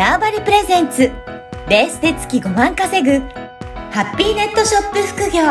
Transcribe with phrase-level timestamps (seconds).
[0.00, 1.12] ターバリプレゼンツ
[1.68, 3.18] ベースで月5万稼ぐ
[3.90, 5.42] ハッピーネットショップ副業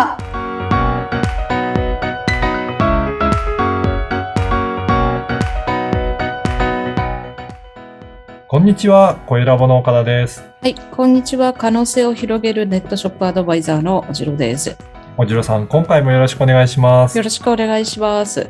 [8.47, 10.43] こんにちは、声ラボの岡田です。
[10.63, 11.53] はい、こんにちは。
[11.53, 14.75] 可能性を広げるネットショップアドバイザーのおじろです。
[15.15, 17.23] おじろさん、今回もよろしくお願いしますよ。
[17.23, 18.49] ろしくお願いします。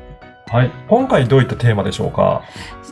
[0.52, 0.72] はい。
[0.88, 2.44] 今回どういったテーマでしょうか？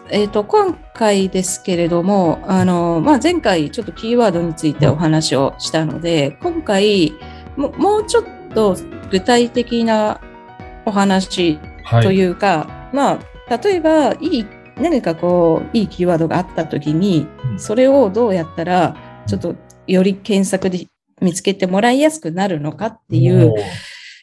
[0.09, 7.13] えっ、と、今回ですけれども、あの、まあ、前回ちょっとキーワードについてお話をしたので、今回
[7.55, 8.23] も、もうちょっ
[8.53, 8.77] と
[9.11, 10.21] 具体的な
[10.85, 12.15] お話とはい。
[12.15, 13.19] いうか、ま
[13.49, 14.45] あ、例えば、いい、
[14.77, 18.95] 何かこう、いいキーワードがあったときに、うんそれをどうやったら、
[19.25, 19.55] ちょっと
[19.87, 20.85] より検索で
[21.19, 23.51] 見つけてもらいやすくなるのかっていう、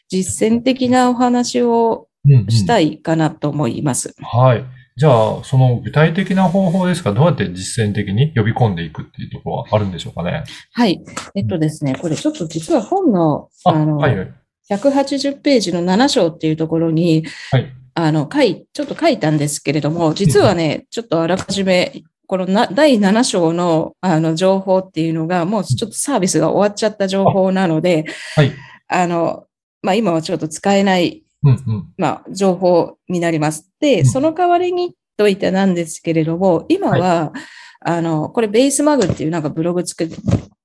[0.07, 2.07] 実践的なお話を
[2.49, 2.93] したい。
[2.93, 4.15] いかなと思います。
[4.21, 4.65] はい。
[4.97, 10.43] じゃあ、その具体的な方法ですが、どうやって実践的に呼び込んでいくっていうところはあるんでしょうかね？
[10.71, 11.03] はい。
[11.35, 14.33] えっとですね、これちょっと実は本の、あ、あの、はいはい。
[14.69, 17.67] 180ページの7章っていうところに、はい。
[17.93, 28.51] あの、書い、ちょっと書いたんですけれども、実はね、ちょっとあらかじめ、このな第7章のあの情報っていうのが、もうちょっとサービスが終わっちゃった情報なので、はい。
[28.87, 29.45] あの、
[29.81, 31.93] まあ今はちょっと使えないうんうん。
[31.97, 33.69] まあ、情報になります。
[33.69, 37.33] うで、んその代わりにといってなんですけれども、今は、
[37.81, 40.09] あの、これ BASE Mag っていうなんかブログ作っ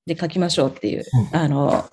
[0.06, 1.84] て書きましょうっていう、うあの、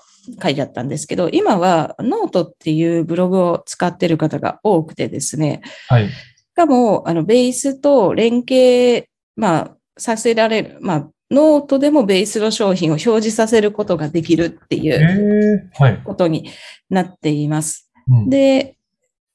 [0.41, 6.09] 書いてあったんですけど、今はノートっていうブログを使ってる方が多くてですね、はい。
[6.09, 6.13] し
[6.55, 15.69] かも、あの、ベースと連携、まあ、させられる、まあ、ノートでもベースの商品を表示させることができるっていえう。
[16.05, 16.49] ことに
[16.89, 17.91] なっています。
[18.07, 18.76] うんで、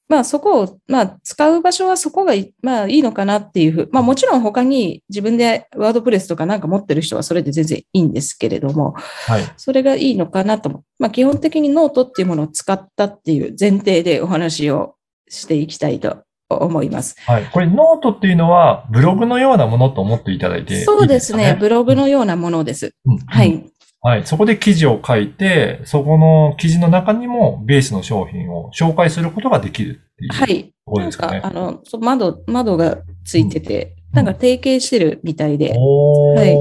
[0.09, 3.89] まあそこを、まあ使う場所はそこがい、まあいいのかなっていうふう。
[3.91, 8.93] まあもちろん他に自分で WordPress とかなんか持ってる人はそれで全然いいんですけれども、
[9.27, 9.43] はい。
[9.57, 10.83] それがいいのかなと。
[10.99, 14.95] まあ基本的にノートっていうものを使ったっていう前提でお話を
[15.29, 17.15] していきたいと思います。
[17.25, 17.45] はい。
[17.51, 21.57] これ、ノートっていうのは、ブログのようなものと思っていただいてね、そうですね。
[21.59, 22.93] ブログのようなものです。
[23.05, 23.43] うんは。
[23.43, 23.63] い。
[24.05, 24.25] はい。
[24.25, 30.73] そこで記事を書いて、そこの記事の中にもベースの商品を紹介することができるっていうとはい。
[30.85, 31.41] ころなんか、ですかね。
[31.43, 36.55] あの、そう窓、窓がついてて、うんなんか提携してるみたいで、おーはい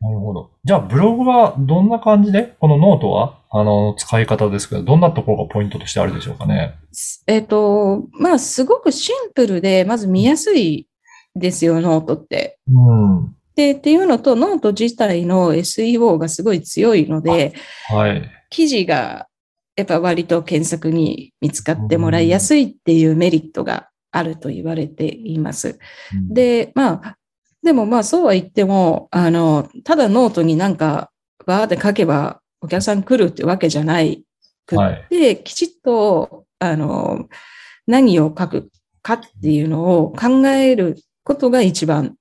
[0.00, 0.50] なるほど。
[0.62, 6.74] じゃあ、ブログはどんな感じで、このノートは、あの、使い方ですけど、どんなところがポイントとしてあるでしょうかね？
[7.26, 10.86] えっ、と、まあ、すごくシンプルで、まず見やすい
[11.34, 12.58] ですよ、ノートって。
[12.68, 13.34] うん。
[13.56, 17.54] で、っていうのと、ノート自体の SEO がすごい強いので、
[17.88, 18.30] はい。
[18.50, 19.28] 記事が
[19.76, 25.78] やっぱ割と検索に見つかってもらいやすいっていうメリットがあると言われています。
[26.12, 27.16] うん、で、まあ、
[27.62, 31.10] でもまあそうは言っても、あの、ただノートになんか
[31.46, 34.24] バーって書けばお客さん来るってわけじゃない
[34.66, 34.78] くっ
[35.08, 35.42] て、はい。
[35.42, 37.28] きちっと、あの、
[37.86, 38.70] 何を書く
[39.02, 42.14] かっていうのを考えることが一番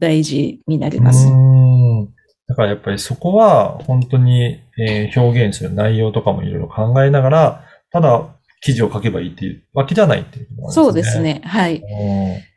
[0.00, 1.26] 大事になります。
[1.26, 2.08] うん。
[2.46, 8.28] だからやっぱりそこは、本当に、えー表現する内容とかもいろいろ考えながら、ただ、
[8.60, 10.84] 記事を書けばいいっていうわけじゃないっていうことなんですね。
[10.84, 11.20] そうです。
[11.20, 11.42] ね。
[11.44, 11.76] はい。
[11.76, 12.54] うん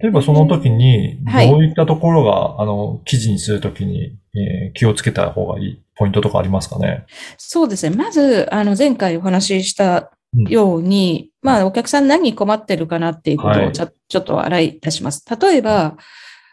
[0.00, 7.06] 例えばその時に、はいどういったところが、あの、記事にするときに、えー気をつけた方がいいポイントとかありますかね？
[7.38, 7.96] そうですね。
[7.96, 13.66] まず、あの、前回お話ししたように、まあ、お客さん何に困ってるかなっていうことはい。
[13.68, 15.24] をちょ,、ちょっと洗い出します。
[15.40, 15.96] 例えば、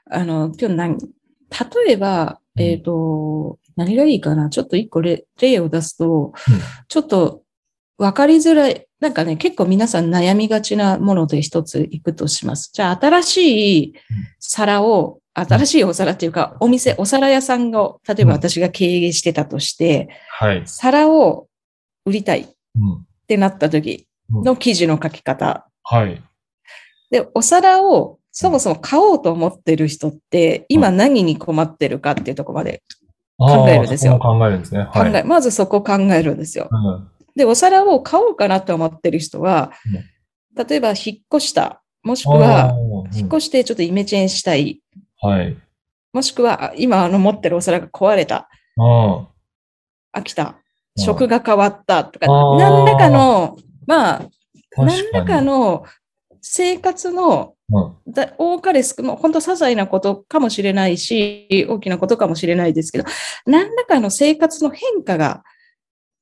[0.09, 2.63] あの、今日何、例えば、うん。
[2.63, 4.49] えっ、と、何がいいかな？
[4.49, 6.31] ちょっと一個例例を出すと、
[6.87, 7.43] ちょっと
[7.97, 12.71] 分かりづらい、なんかね、結構皆さん悩みがちなもので一ついくとします。
[12.73, 13.93] じゃあ、新しい
[14.39, 20.07] 皿を、新しいお皿っていうか、お店、お皿屋さんを、例えば私が経営してたとして、
[20.39, 20.63] はい。
[20.65, 21.47] 皿を
[22.05, 22.41] 売りたい。
[22.41, 23.05] っうん。
[23.25, 25.67] てなった時の記事の書き方。
[25.83, 26.21] はい。
[27.11, 32.83] で、お皿をそもそも買おうと思ってる人って、今何に困ってるかっていうところまで
[33.37, 34.87] 考えるんですよ考えるんですね。
[34.93, 35.23] 考え、はい。
[35.23, 36.69] まずそこを考えるんですよ。
[36.71, 39.73] うんで、お皿を買おうかなと思ってる人は、
[40.55, 40.97] 例えば引っ
[41.33, 44.81] 越した、もしくあは、ー引っ越してちょっとイメチェンしたい、
[45.23, 45.57] うんはい。
[46.13, 48.47] もしくは、あ今あの持ってるお皿が壊れた、
[48.77, 49.27] あ
[50.13, 50.55] 飽きた、
[50.97, 54.29] うん食が変わったとか、何らかの、まあ、
[54.77, 55.83] 何らかの
[56.41, 57.53] 生活の
[58.37, 63.03] 多かれ少な、本当些細なことかもしれないし、大きなことかもしれないですけど、
[63.45, 65.43] 何らかの生活の変化が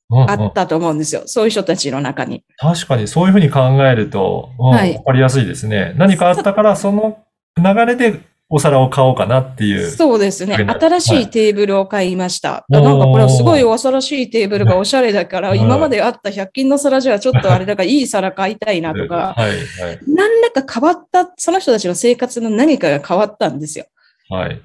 [0.10, 1.24] うんうんあったと思うんですよ。
[1.26, 2.44] そういう人たちの中に。
[2.58, 5.94] 確かにそういうふうに考えると、うんはいわかりやすいですね。
[5.98, 7.20] 何かあったから、その
[7.58, 8.22] 流れで
[8.56, 9.90] お皿を買おうかなっていう。
[9.90, 10.54] そうですね。
[10.54, 12.52] 新しいテーブルを買いました。
[12.52, 23.86] はいなんかこれはすごい新しいテーブルがおしゃれだから、はい今まであった100均の皿じゃちょっとあれだからいい皿買いたいなとか、はい、はい、何らか変わった、その人たちの生活の何かが変わったんですよ。
[24.30, 24.62] はい。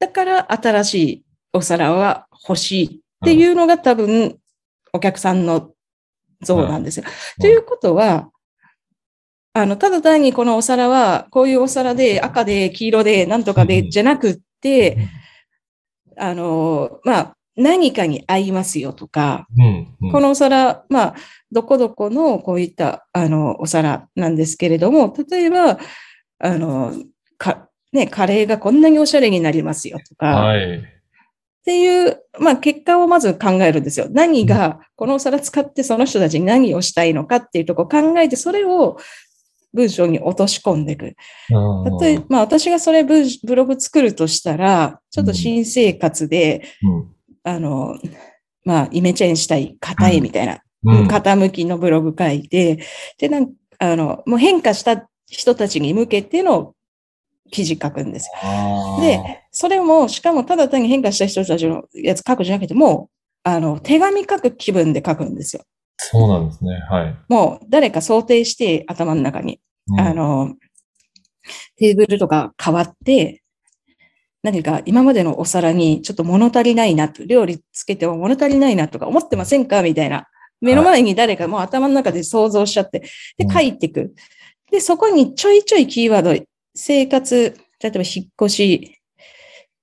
[0.00, 2.90] だから新しいお皿は欲しいっ
[3.24, 4.36] ていうのが多分
[4.92, 5.70] お客さんの
[6.40, 7.06] 像なんですよ。
[7.40, 8.30] ということは、
[9.54, 15.08] あの、ただ単にこのお皿は、こういうお皿で赤で黄色でなんとかでうんじゃなくって、
[16.16, 20.12] あの、まあ、何かに合いますよとか、うん、うん。
[20.12, 21.14] このお皿、まあ、
[21.50, 25.78] どこどこのこういった、あの、お皿なんですけれども、例えば、
[26.38, 26.94] あの、
[27.36, 30.78] か、ね、カレーがこんなにおしゃれになりますよとか、はい。
[30.78, 34.06] っていう、まあ、結果をまず考えるんですよ。
[34.10, 38.96] 何が、このお皿使ってその人たちに何をしたいのかっていうところを考えて、それを
[39.72, 41.14] 文章に落とし込んでいく。
[41.50, 46.62] うん例えば、まあ、私がそれブブログ作るとしたら、ちょっと新生活で、
[47.44, 47.96] あの、
[48.64, 51.00] まあ、イメチェンしたい方へみたいな、うん。
[51.00, 51.08] うん。
[51.08, 52.84] 傾きのブログ書いて、
[53.18, 56.74] で、なんあの、もう変化した人たちに向けての
[57.50, 59.00] 記事書くんですよ。
[59.00, 65.64] で、それも、しかもただ単に変化した人たちのやつ書くじゃなくて、もう、あの、手紙書く気分で書くんですよ。
[66.10, 66.80] そうなんですね。
[66.90, 67.16] はい。
[67.28, 70.54] もう、誰か想定して頭の中に、うんあの、
[71.76, 73.42] テーブルとか変わって、
[74.42, 79.82] 何か今までのお皿にちょっと物足りないなと、料理つけても物足りないなとか思ってませんか？
[79.82, 80.26] みたいな。
[80.60, 83.00] 目の前に誰かもう頭の中で想像しちゃって、
[83.36, 84.14] で、うん書いていく。
[84.70, 86.44] で、そこにちょいちょいキーワード、
[86.74, 88.98] 生活、例えば引っ越し、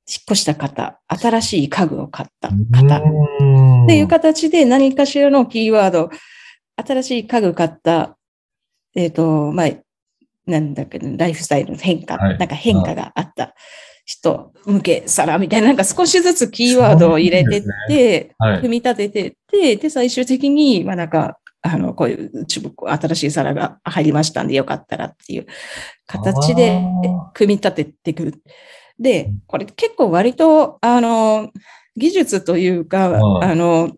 [0.10, 3.02] 引っ越した方、新しい家具を買った方、
[3.40, 6.10] うんっていう形で何かしらのキーワード、
[6.76, 8.18] 新しい家具買った、
[8.96, 9.70] えっ、と、まあ、
[10.48, 13.54] なんだっけど、ライフスタイルの変化、はいなんか変化があった
[14.04, 18.62] 人向け皿みたいな、なんか少しずつキーワードを入れてって、はい。
[18.62, 25.46] 組み立ててって、で、最終的に、まあなんか、あの、こういう、新しい皿が入りましたんでよかったらっていう
[26.08, 26.82] 形で
[27.36, 28.42] 組み立てていく。
[29.00, 31.52] でうん、これ結構割と、あの、
[31.96, 33.44] 技術というか、うん。
[33.44, 33.92] あの、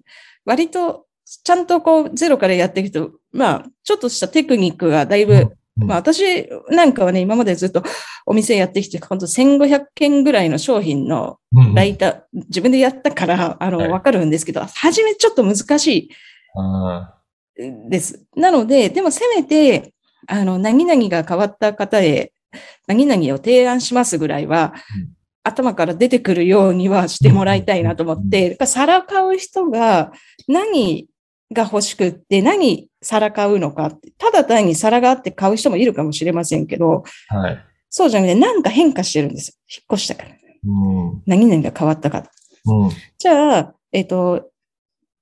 [0.45, 1.05] 割と、
[1.43, 5.33] ちゃんとこう、ゼロからやっていくと、まあ、ちょっとしたテクニックがだいぶ、
[5.79, 5.87] うん。
[5.87, 7.81] まあ私なんかはね、今までずっと
[8.25, 13.89] お店やってきて、本当1500件ぐらいの商品のうんライター、自分でやったから、あの、はい。
[13.89, 16.09] わかるんですけど、初めちょっと難し
[16.55, 17.15] あ
[17.57, 18.25] いです。
[18.35, 19.93] なので、でもせめて、
[20.27, 22.33] あの、何々が変わった方へ、
[22.87, 30.11] 何々を提案しますぐらいは、うん頭から出てくるようにはしてもらいたいなと思って、皿買う人が
[30.47, 31.07] 何
[31.51, 37.65] が欲しくって、何皿買うのかって、ただ単に皿があって買う人もいるかもしれませんけど、ーはい。
[37.89, 39.55] そうじゃなくて、なんか変化してるんですよ。
[39.67, 40.29] 引っ越したから。
[40.29, 41.23] うん。
[41.25, 42.23] 何々が変わったか。
[42.65, 42.89] うん。
[43.17, 44.49] じゃあ、えっ、と、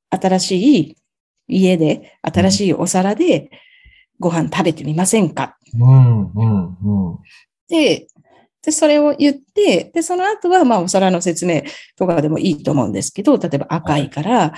[0.10, 0.98] 新しい
[1.48, 3.50] 家で、新しいお皿で
[4.20, 5.58] ご飯食べてみませんか？
[5.74, 6.32] うん。
[6.32, 6.66] うん。
[7.12, 7.18] うん。
[7.68, 8.08] で、
[8.62, 11.62] で、それを言って、で、その後は、まあ、お皿の説明
[11.96, 14.54] とかでもいいと思うんですけど、例えば赤いから、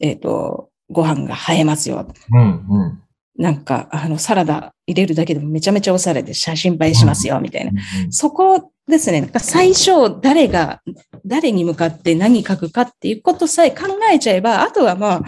[0.00, 2.06] えっ、と、ご飯が映えますよ。
[2.32, 2.66] うん。
[2.68, 3.02] うん。
[3.38, 7.72] なんか、あの、サラダ入れるだけでもめちゃめちゃおしゃれで写真映えしますよ、みたいな。
[8.10, 9.30] そこですね。
[9.38, 10.82] 最初、誰が、
[11.24, 15.22] 誰に向かって何書くかっていうことさえ考えちゃえば、あとはまあ、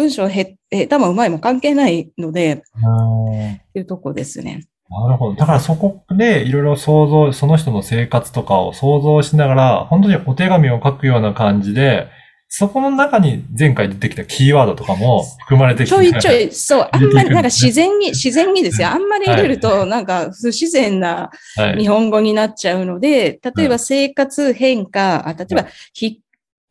[0.00, 4.66] 文章へ、下手もうまいも関係ないので、っうんていうとこですね。
[4.88, 5.34] なるほど。
[5.36, 12.08] だからそこでいろいろ想像、その人の生活とかを想像しながら、本当にお手紙を書くような感じで、
[12.48, 15.94] そこの中に前回出てきたキーワードとかも含まれてきて。
[15.94, 18.88] ちょいちょい、そう、あんまりなんか自然に、は自然にですよ。
[18.88, 21.78] あんまり入れると、なんか不自然なはい。
[21.78, 26.20] 日本語になっちゃうので、例えば生活変化、あ例えば、ひ、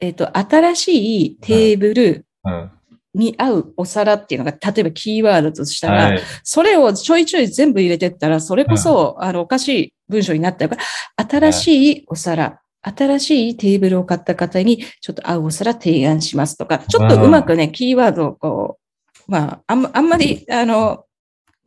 [0.02, 2.72] えっ、と、新しいテーブルうん。
[3.20, 6.22] に合うお皿っていうのが、例えばキーワードとしたら、はい。
[6.44, 18.80] それをちょいちょい全部入れてったら、それこそ、あの、おかしい文章になったから、新しいお皿、新しいテーブルを買った方に、ちょっと合うお皿提案しますとか、ちょっとうまくね、キーワードをこ
[19.28, 21.06] う、まあ、あんまあんまり、あの、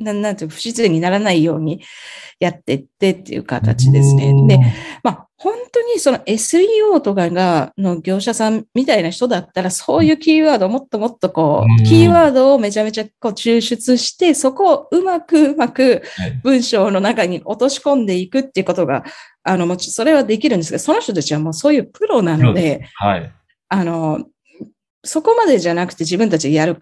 [0.03, 1.81] なんなんていうか不自然にならないように
[2.41, 4.35] やってってっていう形ですね。
[4.49, 4.59] で、
[5.03, 16.41] まあ、本当にその SEO とかが、の業者さんみたいな人だったら、そういうキーワードをもっともっとこうキーワードをめちゃめちゃこう抽出して、そこをうまくうまくはい。
[16.43, 19.05] 文章の中に落とし込んでいくっていうことが、
[19.43, 23.33] あの、もちそれはできるんですけど、その人たちはもうそういうプロなので、はい。
[23.69, 24.25] あの、
[25.05, 26.79] そこまでじゃなくて自分たちでやる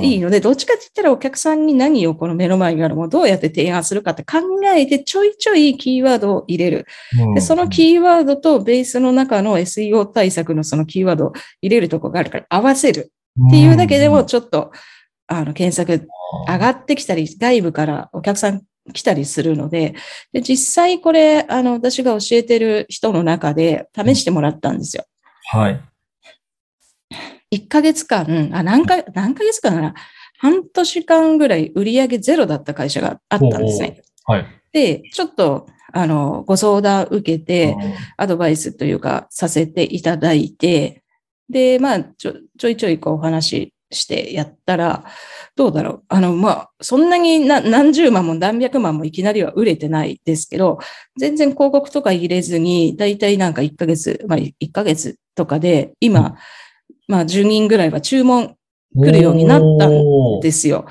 [0.00, 4.38] いいので、どっちかって言ったらお客さんに何をこの目の前にあるものをどうやって提案するかって考
[4.74, 6.86] えてちょいちょいキーワードを入れる。
[7.34, 13.12] で、そのキーワードとベースの中の SEO 対策のそのキーワードを入れるとこがあるから合わせる
[13.48, 14.72] っていうだけでもちょっと、
[15.26, 16.06] あの、検索
[16.48, 18.62] 上がってきたり、外部からお客さん
[18.92, 19.94] 来たりするので、
[20.32, 25.04] で実際これ、あの、私が教えてる人の中で試してもらったんですよ。
[25.50, 25.80] はい。
[27.52, 29.94] 1ヶ月間、あ、何ヶ、何ヶ月間かな？
[30.38, 34.02] 半年間ぐらい売上ゼロだった会社があったんですね。
[34.24, 34.46] はい。
[34.72, 37.76] で、ちょっと、あの、ご相談受けて、
[38.16, 41.02] アドバイスというか、させていただいて、
[41.48, 45.04] で、まあ、ちょ、ちょいちょいこうお話してやったら、
[45.54, 46.02] どうだろう？
[46.08, 50.78] あの、まあ、そんなに何十万も何百万もいきなりは売れてないですけど、
[51.16, 56.36] 全然広告とか入れずに、だいたいなんか1ヶ月、まあ1ヶ月とかで、今、
[57.08, 58.56] まあ10人ぐらいは注文
[58.96, 60.86] 来るようになったんですよ。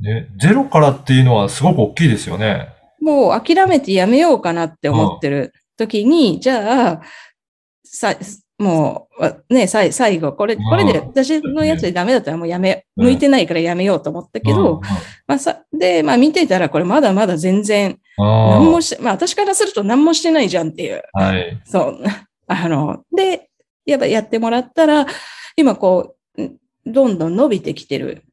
[0.00, 2.68] ね、ゼロからっていうのはすごく大きいですよね。
[3.00, 7.02] もう諦めてやめようかなって思ってる時に、うん、じゃあ、
[7.84, 8.14] さ、
[8.58, 14.80] もう、ね、最最後、これ、これで私のやつでダメだったらもうやめ、向いてないからやめようと思ったけど、
[15.26, 21.02] まあさ、で、まあ見てたらこれまだまだ全然、何もして、まあ私からすると何もしてないじゃんっていう。
[21.12, 21.60] はい。
[21.64, 22.02] そう。
[22.48, 23.50] あの、で、
[23.86, 25.06] やっぱやってもらったら、
[25.56, 26.42] 今こう、
[26.84, 28.24] どんどん伸びてきてる。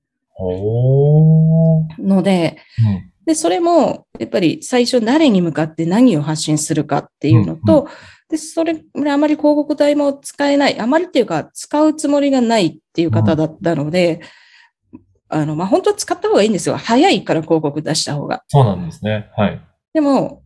[2.00, 7.92] ので、うんで、それも、やっぱり最初誰に向かって何を発信するかっていうのと、うんうん、
[8.30, 14.22] で、それ、あまり広告代も使えない、あまりっていうか、使うつもりがないっていう方だったので、
[14.92, 16.76] うん、あの、まあ、本当は使った方がいいんですよ。
[16.76, 18.44] 早いから広告出した方が。
[18.48, 19.30] そうなんですね。
[19.38, 19.62] はい。
[19.94, 20.44] でも、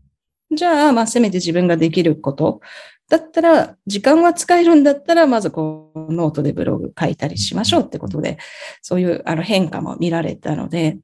[0.55, 2.61] じゃあ、まあ、せめて自分ができること。
[3.09, 8.37] だったら、時間は使えるんだったら、まずこう、ノートでブログ書いたりしましょうってことで、
[8.81, 10.97] そういうあの変化も見られたので、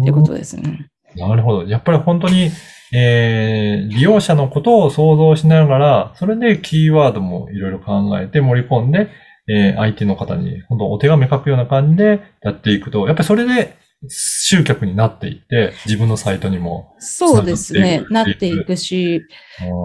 [0.00, 0.88] ってことですね。
[1.16, 1.64] なるほど。
[1.64, 2.50] やっぱり本当に、
[2.92, 9.08] えー、利用者のことを想像しながら、それでキーワードもいろいろ考えて盛り込んで、
[9.48, 18.04] えー、相手の方に本当お手紙書くような感じでやっていくと、やっぱりそれで集客になっていって、自分のサイトにもそうですね。
[18.10, 19.22] なっていくし、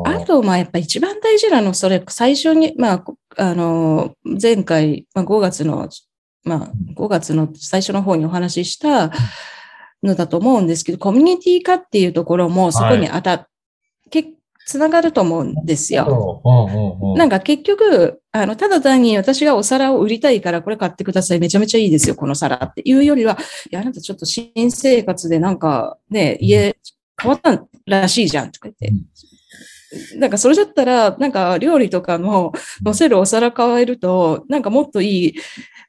[0.06, 3.04] あと、まあ、やっぱ一番大事なの、それ、最初に、まあ、
[3.38, 5.90] あの、前回、まあ、5月の、
[6.44, 9.12] まあ、5月の最初の方にお話しした、
[10.04, 13.48] のだと思うんですけど、コミュニティ化っていうところもそこに当たっ、は
[14.20, 14.34] い、
[14.66, 16.42] つながると思うんですよ。
[17.18, 21.40] なんか結局、あの、ただ単に私がお皿を売りたいからこれ買ってください。
[21.40, 23.38] めちゃめちゃいいですよ、この皿っていうよりは、
[23.72, 26.76] いや、あなたちょっと新生活でなんかね、家
[27.22, 28.94] 変わったらしいじゃんとか言って。
[30.18, 32.52] なんかそれだったら、なんか料理とかの
[32.84, 35.34] 乗せるお皿変えると、なんかもっといい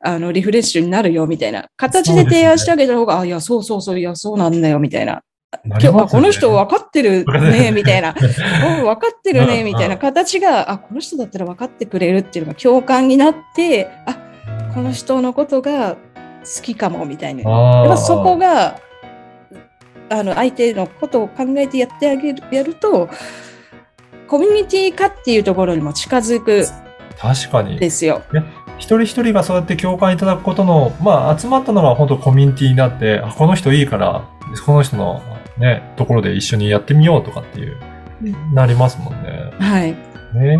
[0.06, 5.22] あの、リフレッシュになるよ、みたいな形で提案してあげた方が、ね、あ、いや、そうそうそう、いや、そうなんだよ、みたいな。
[5.64, 8.12] 今日はこの人分かってるね、みたいな。
[8.14, 14.16] 分かってるね、みたいな形が、あ、この人だったら分かってくれるっていうのが共感になって、あ、
[14.74, 15.96] この人のことが
[16.44, 17.42] 好きかも、みたいな。
[17.42, 18.76] やっぱそこが、
[20.10, 23.08] あの、相手のことを考えてやってあげる、やると、
[24.28, 26.66] コミュニティ化っていうところにも近づく。
[27.18, 27.78] 確かに。
[27.78, 28.22] ですよ。
[28.78, 34.28] 一人一人がそうやって共感いただくことの、まあ、集まったのが本当コミュニティになって、あ、この人いいから、
[34.66, 35.22] この人の
[35.58, 37.76] ね、ところで一緒にやってみようとかっていう、
[38.52, 39.52] なりますもんね。
[39.58, 39.92] はい。
[40.34, 40.58] ね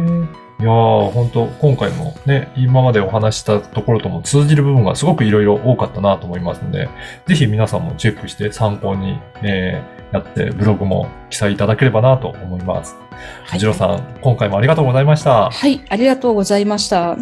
[0.61, 6.89] いやー、本当今回もね、今までお話したところとも通じる部分がすごくいろいろ多かったなと思いますので、
[7.27, 12.97] ぜひ皆さんもチェックして参考に、えー、やってブログも記載いただければなと思います。
[13.47, 15.51] はじろさん、今回もありがとうございました。
[15.51, 17.17] はい、ありがとうございました。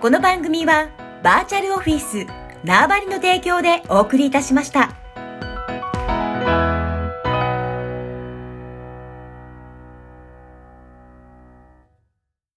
[0.00, 0.88] この番組は
[1.22, 2.26] バーチャルオフィス
[2.64, 5.05] 縄張りの提供でお送りいたしました。